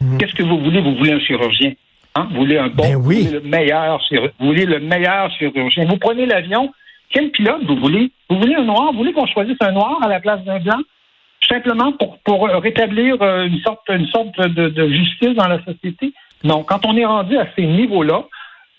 Mhm. 0.00 0.18
Qu'est-ce 0.18 0.34
que 0.34 0.42
vous 0.42 0.58
voulez? 0.58 0.80
Vous 0.80 0.94
voulez 0.96 1.12
un 1.12 1.20
chirurgien? 1.20 1.72
Hein? 2.14 2.28
Vous 2.30 2.36
voulez 2.40 2.58
un 2.58 2.68
bon, 2.68 2.82
Ben 2.84 2.96
oui. 2.96 3.22
vous 3.22 3.26
voulez 3.28 3.30
le 3.30 3.40
meilleur 3.40 4.00
chirurgien. 4.04 4.32
Vous 4.38 4.46
voulez 4.46 4.66
le 4.66 4.80
meilleur 4.80 5.30
chirurgien. 5.32 5.84
Vous 5.86 5.96
prenez 5.98 6.26
l'avion, 6.26 6.72
quel 7.10 7.30
pilote 7.30 7.62
vous 7.66 7.76
voulez? 7.76 8.10
Vous 8.30 8.38
voulez 8.38 8.54
un 8.54 8.64
noir? 8.64 8.92
Vous 8.92 8.98
voulez 8.98 9.12
qu'on 9.12 9.26
choisisse 9.26 9.56
un 9.60 9.72
noir 9.72 9.98
à 10.02 10.08
la 10.08 10.20
place 10.20 10.42
d'un 10.44 10.58
blanc? 10.60 10.78
Simplement 11.48 11.92
pour, 11.92 12.18
pour 12.24 12.48
rétablir 12.48 13.16
euh, 13.20 13.46
une 13.46 13.58
sorte, 13.60 13.80
une 13.90 14.06
sorte 14.06 14.40
de, 14.40 14.68
de 14.70 14.88
justice 14.88 15.34
dans 15.36 15.46
la 15.48 15.62
société? 15.64 16.12
Non. 16.42 16.62
Quand 16.62 16.86
on 16.86 16.96
est 16.96 17.04
rendu 17.04 17.36
à 17.36 17.46
ces 17.56 17.66
niveaux-là, 17.66 18.24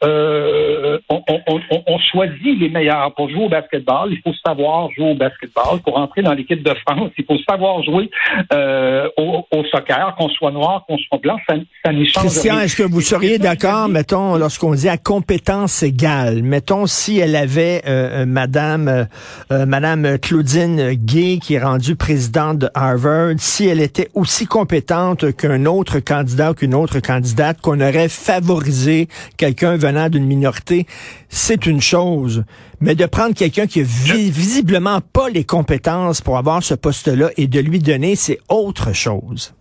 euh, 0.05 0.97
on, 1.09 1.21
on- 1.27 1.41
on- 1.71 1.83
on 1.87 1.97
choisit 1.99 2.59
les 2.59 2.69
meilleurs. 2.69 3.13
Pour 3.15 3.29
jouer 3.29 3.45
au 3.45 3.49
basketball, 3.49 4.09
il 4.11 4.19
faut 4.23 4.33
savoir 4.45 4.89
jouer 4.91 5.11
au 5.11 5.15
basketball. 5.15 5.79
Pour 5.83 5.97
entrer 5.97 6.21
dans 6.21 6.33
l'équipe 6.33 6.63
de 6.63 6.73
France, 6.87 7.11
il 7.17 7.25
faut 7.25 7.37
savoir 7.49 7.83
jouer 7.83 8.09
euh, 8.53 9.07
au, 9.17 9.45
au 9.51 9.63
soccer, 9.65 10.15
qu'on 10.17 10.29
soit 10.29 10.51
noir, 10.51 10.85
qu'on 10.87 10.97
soit 10.97 11.17
blanc, 11.19 11.37
ça, 11.47 11.55
ça 11.83 11.91
n'y 11.93 12.05
change 12.07 12.23
Christian, 12.25 12.59
est-ce 12.59 12.75
que 12.75 12.83
vous 12.83 13.01
seriez 13.01 13.37
d'accord, 13.39 13.87
mettons, 13.89 14.35
lorsqu'on 14.37 14.73
dit 14.73 14.89
à 14.89 14.97
compétence 14.97 15.83
égale, 15.83 16.41
mettons 16.43 16.85
si 16.85 17.19
elle 17.19 17.35
avait 17.35 17.81
euh, 17.87 18.21
euh, 18.21 18.25
Madame 18.25 18.87
euh, 18.87 19.03
euh, 19.51 19.65
Madame 19.65 20.17
Claudine 20.19 20.93
Gay 20.93 21.39
qui 21.41 21.55
est 21.55 21.59
rendue 21.63 21.95
présidente 21.95 22.59
de 22.59 22.69
Harvard, 22.73 23.33
si 23.37 23.67
elle 23.67 23.81
était 23.81 24.09
aussi 24.13 24.45
compétente 24.45 25.35
qu'un 25.35 25.65
autre 25.65 25.99
candidat 25.99 26.51
ou 26.51 26.53
qu'une 26.53 26.75
autre 26.75 26.99
candidate, 26.99 27.59
qu'on 27.61 27.79
aurait 27.81 28.09
favorisé 28.09 29.07
quelqu'un 29.37 29.77
venant 29.77 29.94
d'une 30.09 30.25
minorité, 30.25 30.85
c'est 31.29 31.65
une 31.65 31.81
chose. 31.81 32.43
Mais 32.81 32.95
de 32.95 33.05
prendre 33.05 33.33
quelqu'un 33.33 33.67
qui 33.67 33.79
a 33.79 33.83
vi- 33.83 34.29
visiblement 34.31 34.99
pas 35.01 35.29
les 35.29 35.43
compétences 35.45 36.21
pour 36.21 36.37
avoir 36.37 36.61
ce 36.63 36.73
poste-là 36.75 37.29
et 37.37 37.47
de 37.47 37.59
lui 37.59 37.79
donner, 37.79 38.15
c'est 38.15 38.39
autre 38.49 38.93
chose. 38.93 39.53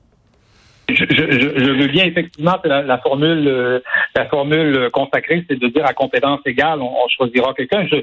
Je, 0.91 0.97
je, 0.97 1.15
je- 1.15 1.65
je 1.65 1.71
veux 1.81 1.87
bien 1.87 2.05
effectivement 2.05 2.57
c'est 2.63 2.69
la, 2.69 2.83
la 2.83 2.99
formule 2.99 3.49
euh, 3.49 3.81
la 4.15 4.27
formule 4.27 4.91
consacrée, 4.93 5.43
c'est 5.49 5.59
de 5.59 5.69
dire 5.69 5.87
à 5.87 5.95
compétence 5.95 6.41
égale, 6.45 6.81
on, 6.83 6.85
on 6.91 7.09
choisira 7.09 7.55
quelqu'un. 7.55 7.87
Je, 7.87 7.97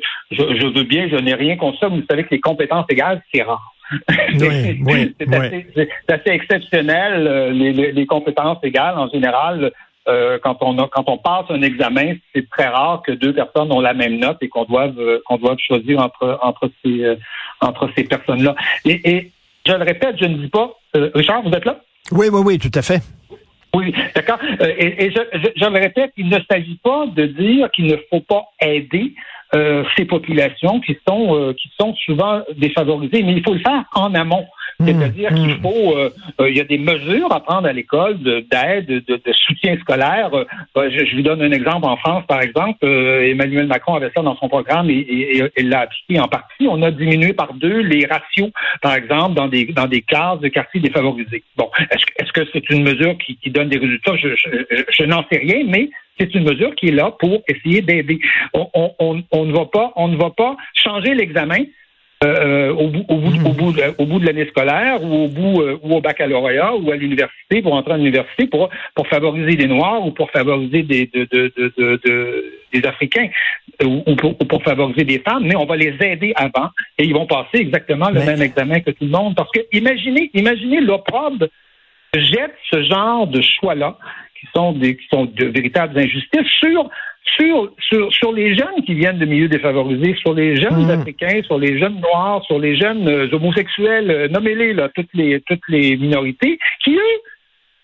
veux 0.76 0.84
bien, 0.84 1.08
je 1.08 1.16
n'ai 1.18 1.36
rien 1.36 1.58
contre 1.58 1.78
ça, 1.80 1.90
mais 1.90 1.98
vous 2.00 2.06
savez 2.10 2.24
que 2.24 2.30
les 2.32 2.40
compétences 2.40 2.86
égales, 2.90 3.22
c'est 3.32 3.44
rare. 3.44 3.72
Oui, 4.40 4.80
oui, 4.86 5.16
c'est 5.20 5.28
oui. 5.28 5.88
assez, 6.08 6.30
exceptionnel. 6.32 7.28
euh, 7.28 7.52
Les, 7.52 7.72
les, 7.72 7.92
les 7.92 8.06
compétences 8.08 8.58
égales, 8.64 8.98
en 8.98 9.10
général, 9.10 9.72
euh, 10.08 10.40
quand 10.42 10.58
on 10.62 10.78
a, 10.80 10.88
quand 10.88 11.04
on 11.08 11.18
passe 11.18 11.46
un 11.50 11.62
examen, 11.62 12.16
c'est 12.34 12.50
très 12.50 12.68
rare 12.68 13.02
que 13.06 13.12
deux 13.12 13.34
personnes 13.34 13.72
ont 13.72 13.82
la 13.82 13.94
même 13.94 14.18
note 14.18 14.38
et 14.42 14.50
qu'on 14.50 14.66
doive 14.66 15.00
euh, 15.00 15.20
qu'on 15.26 15.38
doive 15.38 15.58
choisir 15.60 16.00
entre 16.00 16.40
entre 16.42 16.70
ces 16.84 17.04
euh, 17.04 17.16
entre 17.60 17.90
ces 17.96 18.04
personnes-là. 18.06 18.56
Et, 18.86 19.12
et 19.12 19.32
je 19.66 19.74
le 19.74 19.84
répète, 19.84 20.16
je 20.20 20.26
ne 20.26 20.38
dis 20.38 20.50
pas. 20.50 20.72
Richard, 20.94 21.44
vous 21.44 21.52
êtes 21.52 21.66
là? 21.66 21.80
Oui, 22.12 22.28
oui, 22.32 22.42
oui, 22.44 22.58
tout 22.58 22.72
à 22.74 22.82
fait. 22.82 23.02
Oui, 23.74 23.94
d'accord. 24.16 24.40
Et 24.78 25.06
et 25.06 25.12
je, 25.12 25.22
je, 25.34 25.50
je 25.56 25.66
le 25.66 25.80
répète, 25.80 26.12
il 26.18 26.28
ne 26.30 26.40
s'agit 26.50 26.80
pas 26.84 27.06
de 27.08 27.26
dire 27.28 27.70
qu'il 27.72 27.86
ne 27.86 27.98
faut 28.10 28.22
pas 28.22 28.44
aider 28.62 29.14
ces 29.98 30.06
populations 30.06 30.80
qui 30.80 30.98
sont 31.08 31.54
qui 31.60 31.70
sont 31.80 31.94
souvent 32.06 32.42
défavorisées, 32.58 33.22
mais 33.22 33.34
il 33.34 33.44
faut 33.44 33.54
le 33.54 33.60
faire 33.60 33.84
en 33.94 34.16
amont. 34.16 34.48
C'est-à-dire 34.86 35.32
Mmh, 35.32 35.36
qu'il 35.36 35.56
mmh. 35.56 35.62
faut, 35.62 35.98
euh, 35.98 36.10
euh, 36.40 36.50
il 36.50 36.58
y 36.58 36.62
a 36.62 36.64
des 36.64 36.78
mesures 36.78 37.32
à 37.32 37.40
prendre 37.42 37.68
à 37.68 37.74
l'école 37.74 38.20
de- 38.20 38.40
d'aide, 38.52 38.88
de, 38.88 39.00
de, 39.16 39.34
soutien 39.34 39.78
scolaire. 39.80 40.30
Euh, 40.34 40.90
je, 40.90 41.06
je 41.06 41.16
vous 41.16 41.22
donne 41.22 41.42
un 41.42 41.52
exemple 41.52 41.86
en 41.86 41.98
France, 41.98 42.24
par 42.28 42.42
exemple. 42.42 42.86
Emmanuel 42.86 43.68
Macron 43.68 43.96
avait 43.96 44.12
ça 44.16 44.22
dans 44.22 44.36
son 44.38 44.50
programme 44.50 44.90
et, 44.90 45.06
il 45.58 45.70
l'a 45.70 45.82
appliqué 45.82 46.20
en 46.20 46.28
partie. 46.28 46.68
On 46.70 46.82
a 46.82 46.92
diminué 46.92 47.34
par 47.34 47.54
deux 47.54 47.80
les 47.82 48.06
ratios, 48.06 48.52
par 48.82 48.96
exemple, 48.96 49.36
dans 49.36 49.48
des 49.48 49.66
dans 49.66 49.88
des 49.88 50.02
classes 50.02 50.40
de 50.40 50.48
quartiers 50.48 50.82
défavorisés. 50.82 51.44
Bon, 51.58 51.70
est-ce 51.92 52.06
que 52.06 52.12
est-ce 52.22 52.32
que 52.32 52.42
c'est 52.54 52.70
une 52.70 52.84
mesure 52.84 53.18
qui, 53.18 53.38
qui 53.38 53.50
donne 53.50 53.70
des 53.70 53.78
résultats? 53.78 54.16
Je, 54.18 54.30
je, 54.36 54.50
je- 54.70 54.84
je 54.90 55.04
n'en 55.04 55.24
sais 55.32 55.38
rien, 55.40 55.64
mais 55.68 55.90
c'est 56.20 56.34
une 56.36 56.44
mesure 56.44 56.76
qui 56.76 56.90
est 56.90 56.92
là 56.92 57.12
pour 57.20 57.42
essayer 57.48 57.82
d'aider. 57.82 58.20
On, 58.54 58.68
on, 58.74 58.92
on, 59.00 59.24
on 59.32 59.46
ne 59.46 59.54
va 59.54 59.66
pas, 59.66 59.92
on 59.96 60.08
ne 60.08 60.18
va 60.18 60.30
pas 60.30 60.56
changer 60.74 61.14
l'examen 61.16 61.64
euh, 62.24 62.72
au, 62.74 62.88
bout, 62.88 63.06
au, 63.08 63.16
bout, 63.18 63.34
au, 63.48 63.52
bout, 63.54 63.72
de- 63.74 63.96
au 63.98 64.06
bout 64.06 64.20
de 64.20 64.26
l'année 64.28 64.46
scolaire 64.48 65.04
ou 65.04 65.24
au 65.26 65.28
bout 65.28 65.62
euh, 65.62 65.78
ou 65.82 65.96
au 65.96 66.02
baccalauréat 66.02 66.76
ou 66.76 66.92
à 66.92 66.96
l'université 66.96 67.62
pour 67.64 67.74
entrer 67.74 67.94
à 67.94 67.98
l'université 67.98 68.46
pour 68.48 68.70
pour 68.96 69.08
favoriser 69.08 69.58
les 69.58 69.68
noirs 69.68 70.06
ou 70.06 70.12
pour 70.12 70.30
favoriser 70.30 70.84
des 70.84 71.08
de, 71.08 71.28
de, 71.32 71.52
de, 71.58 71.74
de- 71.78 72.00
de- 72.06 72.46
des 72.74 72.86
africains 72.88 73.28
ou, 73.84 74.04
ou 74.06 74.16
pour, 74.16 74.32
ou 74.40 74.46
pour 74.46 74.62
favoriser 74.64 75.04
des 75.04 75.20
femmes. 75.20 75.46
Mais 75.46 75.56
on 75.56 75.66
va 75.66 75.76
les 75.76 75.96
aider 76.02 76.32
avant 76.36 76.70
et 76.98 77.06
ils 77.06 77.14
vont 77.14 77.26
passer 77.26 77.58
exactement 77.58 78.10
le 78.10 78.20
Mais- 78.20 78.26
même 78.28 78.42
examen 78.44 78.80
que 78.82 78.92
tout 78.92 79.04
le 79.06 79.10
monde. 79.10 79.36
Parce 79.36 79.50
que 79.52 79.62
imaginez 79.74 80.30
imaginez 80.36 80.80
l'opprobre 80.80 81.48
jette 82.16 82.56
ce 82.70 82.84
genre 82.84 83.26
de 83.28 83.42
choix 83.42 83.74
là 83.74 83.98
qui 84.40 84.48
sont 84.56 84.74
des 84.74 84.96
qui 84.96 85.08
sont 85.12 85.26
de 85.26 85.46
véritables 85.46 85.98
injustices 85.98 86.52
sur 86.60 86.90
sur, 87.24 87.72
sur, 87.80 88.12
sur 88.14 88.32
les 88.34 88.56
jeunes 88.56 88.84
qui 88.86 88.94
viennent 88.94 89.20
de 89.20 89.26
milieux 89.26 89.48
défavorisés, 89.48 90.16
sur 90.16 90.34
les 90.34 90.56
jeunes 90.56 90.84
Mhm. 90.86 90.90
africains, 90.90 91.42
sur 91.44 91.58
les 91.60 91.80
jeunes 91.80 92.00
noirs, 92.02 92.44
sur 92.46 92.60
les 92.60 92.76
jeunes 92.76 93.08
euh, 93.08 93.30
homosexuels, 93.32 94.10
euh, 94.12 94.28
nommez-les, 94.28 94.74
là, 94.74 94.90
toutes 94.94 95.14
les, 95.14 95.40
toutes 95.42 95.62
les 95.70 95.96
minorités, 95.98 96.58
qui, 96.84 96.96
eux, 96.96 97.20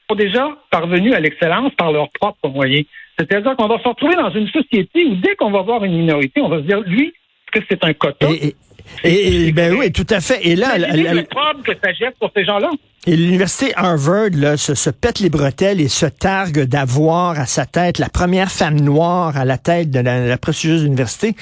sont 0.10 0.15
déjà 0.15 0.58
parvenus 0.72 1.13
à 1.13 1.20
l'excellence 1.20 1.74
par 1.75 1.91
leurs 1.91 2.10
propres 2.12 2.50
moyens. 2.50 2.86
C'est-à-dire 3.20 3.56
qu'on 3.56 3.67
va 3.67 3.79
se 3.79 3.88
retrouver 3.88 4.15
dans 4.15 4.32
une 4.32 4.48
société 4.48 5.06
où 5.06 5.15
dès 5.15 5.36
qu'on 5.36 5.51
va 5.51 5.62
voir 5.62 5.84
une 5.84 5.98
minorité, 5.98 6.41
on 6.41 6.50
va 6.50 6.58
se 6.58 6.63
dire, 6.63 6.82
lui, 6.82 7.08
est-ce 7.08 7.60
que 7.62 7.65
c'est 7.70 7.84
un? 7.84 7.89
Et, 7.89 8.48
et- 8.48 8.56
et- 9.03 9.48
et- 9.48 9.51
ben 9.51 9.74
oui, 9.77 9.91
tout 9.91 10.08
à 10.10 10.20
fait. 10.22 10.39
Et 10.48 10.56
là, 10.56 10.77
la- 10.77 10.88
Imaginez 10.89 11.03
la- 11.03 11.13
le 11.13 11.24
problème 11.25 11.63
que 11.63 11.72
ça 11.84 11.94
jette 11.94 12.15
sur 12.20 12.32
ces 12.36 12.46
gens-là? 12.46 12.70
et 13.10 13.15
l'université 13.15 13.72
Harvard 13.77 14.32
là, 14.34 14.58
se, 14.58 14.75
se 14.75 14.89
pète 14.89 15.20
les 15.22 15.29
bretelles 15.29 15.79
et 15.79 15.88
se 15.88 16.06
targue 16.08 16.63
d'avoir 16.63 17.39
à 17.39 17.46
sa 17.46 17.65
tête 17.65 18.00
la 18.00 18.10
première 18.10 18.51
femme 18.51 18.79
noire 18.82 19.38
à 19.38 19.46
la 19.46 19.58
tête 19.58 19.89
de 19.91 20.00
la, 20.01 20.25
la 20.25 20.38
prestigieuse 20.38 20.84
université. 20.84 21.34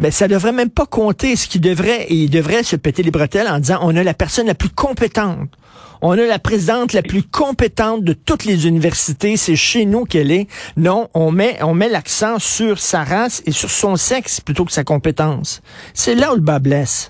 Mais 0.00 0.10
ça 0.10 0.26
devrait 0.26 0.50
même 0.52 0.70
pas 0.70 0.84
compter. 0.86 1.36
Ce 1.36 1.46
qui 1.46 1.60
devrait, 1.60 2.02
et 2.08 2.14
il 2.14 2.28
devrait 2.30 2.64
se 2.64 2.74
péter 2.74 3.04
les 3.04 3.12
bretelles 3.12 3.46
en 3.46 3.60
disant, 3.60 3.78
on 3.82 3.94
a 3.96 4.02
la 4.02 4.14
personne 4.14 4.48
la 4.48 4.54
plus 4.54 4.70
compétente. 4.70 5.48
On 6.04 6.12
a 6.18 6.26
la 6.26 6.40
présidente 6.40 6.92
la 6.92 7.02
plus 7.02 7.22
compétente 7.22 8.02
de 8.02 8.12
toutes 8.12 8.44
les 8.44 8.66
universités. 8.66 9.36
C'est 9.36 9.54
chez 9.56 9.86
nous 9.86 10.04
qu'elle 10.04 10.32
est. 10.32 10.48
Non, 10.76 11.08
on 11.14 11.30
met, 11.30 11.62
on 11.62 11.74
met 11.74 11.88
l'accent 11.88 12.40
sur 12.40 12.78
sa 12.78 13.04
race 13.04 13.40
et 13.46 13.52
sur 13.52 13.70
son 13.70 13.94
sexe 13.94 14.40
plutôt 14.40 14.64
que 14.64 14.72
sa 14.72 14.82
compétence. 14.82 15.62
C'est 15.94 16.16
là 16.16 16.32
où 16.32 16.34
le 16.34 16.40
bas 16.40 16.58
blesse. 16.58 17.08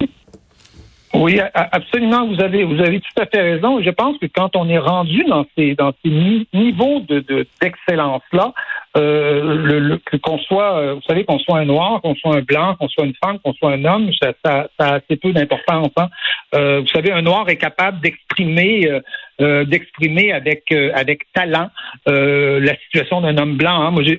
Oui, 1.14 1.38
absolument. 1.54 2.26
Vous 2.26 2.40
avez, 2.42 2.64
vous 2.64 2.80
avez 2.80 3.00
tout 3.00 3.22
à 3.22 3.26
fait 3.26 3.40
raison. 3.40 3.80
Je 3.82 3.90
pense 3.90 4.16
que 4.18 4.26
quand 4.26 4.56
on 4.56 4.68
est 4.68 4.78
rendu 4.78 5.24
dans 5.24 5.44
ces, 5.56 5.74
dans 5.74 5.92
ces 6.02 6.10
ni- 6.10 6.48
niveaux 6.54 7.00
de- 7.00 7.46
d'excellence-là, 7.60 8.52
euh, 8.96 9.56
le, 9.56 9.78
le- 9.78 10.00
qu'on 10.22 10.38
soit, 10.38 10.76
euh, 10.78 10.94
vous 10.94 11.02
savez, 11.02 11.24
qu'on 11.24 11.38
soit 11.38 11.58
un 11.58 11.64
noir, 11.64 12.00
qu'on 12.02 12.14
soit 12.14 12.36
un 12.36 12.42
blanc, 12.42 12.76
qu'on 12.78 12.88
soit 12.88 13.06
une 13.06 13.14
femme, 13.24 13.38
qu'on 13.40 13.54
soit 13.54 13.72
un 13.72 13.84
homme, 13.84 14.10
ça, 14.20 14.32
ça, 14.44 14.68
ça 14.78 14.86
a 14.86 14.94
assez 14.96 15.16
peu 15.16 15.32
d'importance. 15.32 15.90
hein. 15.96 16.08
Euh, 16.54 16.80
vous 16.80 16.88
savez, 16.88 17.10
un 17.12 17.22
noir 17.22 17.48
est 17.48 17.56
capable 17.56 18.00
d'exprimer, 18.00 18.88
euh, 18.90 19.00
euh, 19.40 19.64
d'exprimer 19.64 20.32
avec, 20.32 20.64
euh, 20.72 20.90
avec 20.94 21.22
talent 21.32 21.70
la 22.06 22.76
situation 22.84 23.20
d'un 23.22 23.36
homme 23.38 23.56
blanc. 23.56 23.82
hein. 23.82 23.90
Moi, 23.90 24.02
je 24.04 24.14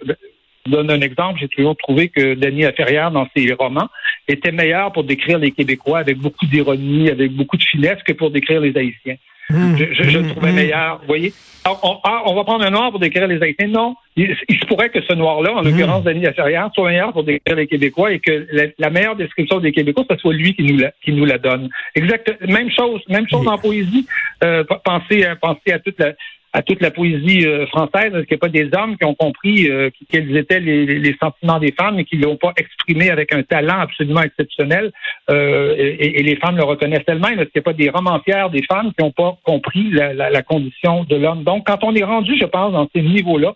donne 0.66 0.90
un 0.90 1.02
exemple. 1.02 1.40
J'ai 1.40 1.50
toujours 1.50 1.76
trouvé 1.76 2.10
que 2.10 2.36
Denis 2.36 2.62
Laferrière, 2.62 3.12
dans 3.12 3.28
ses 3.36 3.52
romans, 3.54 3.90
était 4.28 4.52
meilleur 4.52 4.92
pour 4.94 5.04
décrire 5.04 5.38
les 5.38 5.52
Québécois 5.52 6.00
avec 6.00 6.18
beaucoup 6.18 6.46
d'ironie, 6.46 7.10
avec 7.10 7.32
beaucoup 7.34 7.58
de 7.58 7.64
finesse 7.64 8.02
que 8.04 8.14
pour 8.14 8.32
décrire 8.32 8.62
les 8.62 8.76
Haïtiens. 8.76 9.18
Mmh, 9.50 9.76
Je, 9.78 9.86
je, 9.94 10.04
je 10.10 10.18
le 10.20 10.28
trouvais 10.30 10.52
mmh. 10.52 10.56
meilleur. 10.56 10.98
Vous 11.00 11.08
voyez? 11.08 11.34
Alors, 11.66 11.80
on, 11.84 11.98
ah, 12.10 12.24
on 12.26 12.36
va 12.36 12.44
prendre 12.44 12.66
un 12.66 12.70
noir 12.70 12.92
pour 12.92 13.00
décrire 13.00 13.28
les 13.28 13.42
Haïtiens. 13.42 13.68
Non. 13.68 13.96
Il, 14.16 14.36
il 14.50 14.60
se 14.60 14.66
pourrait 14.66 14.90
que 14.90 15.02
ce 15.02 15.14
noir-là, 15.14 15.54
en 15.54 15.62
l'occurrence 15.62 16.04
Denis 16.04 16.22
Laferrière, 16.22 16.70
soit 16.74 16.90
meilleur 16.90 17.14
pour 17.14 17.24
décrire 17.24 17.56
les 17.56 17.68
Québécois 17.68 18.12
et 18.12 18.20
que 18.20 18.48
la, 18.52 18.64
la 18.78 18.90
meilleure 18.90 19.16
description 19.16 19.60
des 19.60 19.72
Québécois, 19.72 20.04
ce 20.10 20.18
soit 20.18 20.34
lui 20.34 20.54
qui 20.56 20.64
nous 20.64 20.78
la, 20.78 20.92
qui 21.04 21.14
nous 21.14 21.26
la 21.26 21.38
donne. 21.38 21.70
Exact. 21.96 22.36
Même 22.48 22.70
chose. 22.70 23.02
Même 23.08 23.28
chose 23.30 23.48
en 23.48 23.58
poésie. 23.58 24.06
Euh, 24.44 24.64
pensez, 24.84 25.24
à- 25.26 25.36
pensez 25.36 25.72
à 25.72 25.80
toute 25.80 26.00
la 26.00 26.14
à 26.56 26.62
toute 26.62 26.82
la 26.82 26.92
poésie 26.92 27.48
euh, 27.48 27.66
française, 27.68 28.14
est-ce 28.14 28.26
qu'il 28.28 28.36
n'y 28.38 28.42
a 28.44 28.46
pas 28.48 28.50
des 28.50 28.70
hommes 28.78 28.96
qui 28.98 29.06
ont 29.06 29.16
compris 29.16 29.70
euh, 29.72 29.90
quels 30.12 30.36
étaient 30.38 30.60
les, 30.60 30.86
les- 30.86 31.00
les 31.00 31.16
sentiments 31.20 31.58
des 31.60 31.72
femmes 31.72 31.98
et 32.00 32.06
qui 32.06 32.18
ne 32.18 32.26
l'ont 32.26 32.38
pas 32.38 32.54
exprimé 32.58 33.10
avec 33.10 33.34
un 33.34 33.42
talent 33.42 33.80
absolument 33.80 34.22
exceptionnel 34.22 34.92
euh, 35.32 35.74
et, 35.78 36.20
et 36.20 36.24
les 36.24 36.36
femmes 36.36 36.58
le 36.58 36.64
reconnaissent 36.64 37.08
elles-mêmes? 37.08 37.40
Est-ce 37.40 37.50
qu'il 37.50 37.60
n'y 37.62 37.68
a 37.68 37.70
pas 37.72 37.74
des 37.74 37.90
romancières, 37.90 38.50
des 38.52 38.64
femmes 38.72 38.92
qui 38.94 39.04
n'ont 39.04 39.12
pas 39.12 39.36
compris 39.44 39.90
la, 39.92 40.14
la- 40.14 40.30
la 40.30 40.42
condition 40.44 41.04
de 41.06 41.16
l'homme? 41.16 41.44
Donc, 41.44 41.66
quand 41.66 41.84
on 41.84 41.96
est 41.96 42.04
rendu, 42.04 42.38
je 42.40 42.46
pense, 42.46 42.72
dans 42.74 42.88
ces 42.96 43.02
niveaux-là, 43.02 43.54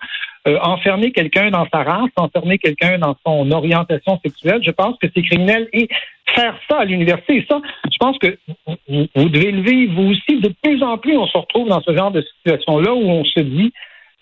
euh, 0.47 0.57
enfermer 0.61 1.11
quelqu'un 1.11 1.51
dans 1.51 1.67
sa 1.73 1.83
race, 1.83 2.09
enfermer 2.15 2.57
quelqu'un 2.57 2.97
dans 2.97 3.15
son 3.25 3.51
orientation 3.51 4.19
sexuelle, 4.23 4.61
je 4.63 4.71
pense 4.71 4.95
que 5.01 5.07
c'est 5.13 5.21
criminel. 5.21 5.67
Et 5.73 5.89
faire 6.33 6.55
ça 6.69 6.79
à 6.79 6.85
l'université, 6.85 7.45
ça, 7.49 7.61
je 7.91 7.97
pense 7.99 8.17
que 8.19 8.37
vous, 8.87 9.29
devez 9.29 9.51
le 9.51 9.61
vivre, 9.61 9.93
vous 9.93 10.11
aussi. 10.11 10.39
De 10.39 10.53
plus 10.63 10.81
en 10.83 10.97
plus, 10.97 11.17
on 11.17 11.27
se 11.27 11.37
retrouve 11.37 11.67
dans 11.67 11.81
ce 11.81 11.95
genre 11.95 12.11
de 12.11 12.21
situation-là 12.21 12.93
où 12.93 13.09
on 13.09 13.25
se 13.25 13.39
dit, 13.41 13.73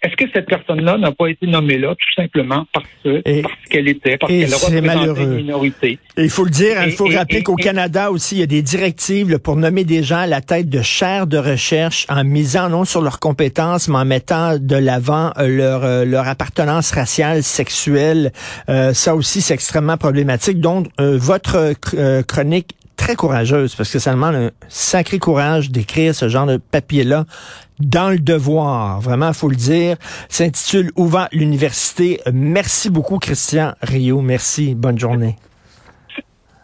est-ce 0.05 0.15
que 0.15 0.25
cette 0.33 0.45
personne-là 0.47 0.97
n'a 0.97 1.11
pas 1.11 1.27
été 1.27 1.47
nommée 1.47 1.77
là 1.77 1.89
tout 1.95 2.21
simplement 2.21 2.65
parce 2.73 2.85
que 3.03 3.21
Et- 3.25 3.41
parce 3.41 3.53
qu'elle 3.69 3.87
était, 3.87 4.17
parce 4.17 4.31
qu'elle 4.31 4.53
représentait 4.53 5.23
une 5.23 5.35
minorité? 5.35 5.99
Et 6.17 6.23
Il 6.23 6.29
faut 6.29 6.45
le 6.45 6.49
dire, 6.51 6.79
hein, 6.79 6.83
il 6.85 6.91
faut 6.93 7.09
Et- 7.11 7.17
rappeler 7.17 7.43
qu'au 7.43 7.55
Canada 7.55 8.11
aussi, 8.11 8.35
il 8.35 8.39
y 8.39 8.43
a 8.43 8.47
des 8.47 8.61
directives 8.61 9.29
là, 9.31 9.39
pour 9.39 9.55
nommer 9.55 9.83
des 9.83 10.03
gens 10.03 10.19
à 10.19 10.27
la 10.27 10.41
tête 10.41 10.69
de 10.69 10.81
chaires 10.81 11.27
de 11.27 11.37
recherche 11.37 12.05
en 12.09 12.23
misant 12.23 12.69
non 12.69 12.85
sur 12.85 13.01
leurs 13.01 13.19
compétences, 13.19 13.87
mais 13.87 13.97
en 13.97 14.05
mettant 14.05 14.57
de 14.59 14.75
l'avant 14.75 15.31
euh, 15.37 15.47
leur, 15.47 15.83
euh, 15.83 16.05
leur 16.05 16.27
appartenance 16.27 16.91
raciale, 16.91 17.43
sexuelle. 17.43 18.31
Euh, 18.69 18.93
ça 18.93 19.15
aussi, 19.15 19.41
c'est 19.41 19.53
extrêmement 19.53 19.97
problématique. 19.97 20.59
Donc, 20.59 20.87
euh, 21.01 21.17
votre 21.17 21.73
chronique 22.27 22.71
très 22.95 23.15
courageuse, 23.15 23.75
parce 23.75 23.91
que 23.91 23.99
ça 23.99 24.11
demande 24.11 24.35
un 24.35 24.51
sacré 24.67 25.19
courage 25.19 25.71
d'écrire 25.71 26.15
ce 26.15 26.29
genre 26.29 26.45
de 26.45 26.57
papier-là 26.57 27.25
dans 27.79 28.09
le 28.09 28.19
devoir. 28.19 29.01
Vraiment, 29.01 29.33
faut 29.33 29.49
le 29.49 29.55
dire. 29.55 29.97
S'intitule 30.29 30.91
Ouvert 30.95 31.27
l'université. 31.31 32.21
Merci 32.31 32.89
beaucoup, 32.89 33.19
Christian 33.19 33.73
Rio. 33.81 34.21
Merci. 34.21 34.75
Bonne 34.75 34.99
journée. 34.99 35.35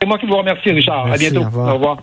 C'est 0.01 0.07
moi 0.07 0.17
qui 0.17 0.25
vous 0.25 0.37
remercie, 0.37 0.71
Richard. 0.71 1.05
Merci, 1.05 1.27
à 1.27 1.29
bientôt. 1.29 1.45
au 1.45 1.49
revoir. 1.49 1.67
Au 1.67 1.73
revoir. 1.77 1.97